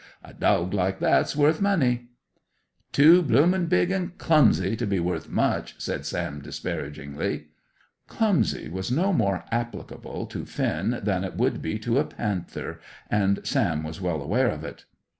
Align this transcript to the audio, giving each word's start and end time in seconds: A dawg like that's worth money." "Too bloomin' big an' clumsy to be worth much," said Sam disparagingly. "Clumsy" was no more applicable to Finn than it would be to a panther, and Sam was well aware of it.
A 0.23 0.33
dawg 0.33 0.73
like 0.73 0.97
that's 0.97 1.35
worth 1.35 1.61
money." 1.61 2.09
"Too 2.91 3.21
bloomin' 3.21 3.67
big 3.67 3.91
an' 3.91 4.13
clumsy 4.17 4.75
to 4.77 4.87
be 4.87 4.99
worth 4.99 5.29
much," 5.29 5.79
said 5.79 6.07
Sam 6.07 6.41
disparagingly. 6.41 7.49
"Clumsy" 8.07 8.67
was 8.67 8.89
no 8.91 9.13
more 9.13 9.43
applicable 9.51 10.25
to 10.25 10.43
Finn 10.43 11.01
than 11.03 11.23
it 11.23 11.37
would 11.37 11.61
be 11.61 11.77
to 11.77 11.99
a 11.99 12.03
panther, 12.03 12.79
and 13.11 13.45
Sam 13.45 13.83
was 13.83 14.01
well 14.01 14.23
aware 14.23 14.49
of 14.49 14.63
it. 14.63 14.85